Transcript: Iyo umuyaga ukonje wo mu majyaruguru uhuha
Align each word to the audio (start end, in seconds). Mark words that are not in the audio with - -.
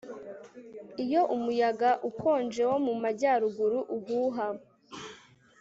Iyo 1.03 1.21
umuyaga 1.35 1.89
ukonje 2.09 2.61
wo 2.69 2.77
mu 2.85 2.93
majyaruguru 3.01 3.79
uhuha 3.97 4.47